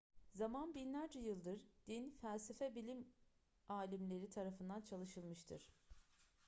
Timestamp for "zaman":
0.33-0.73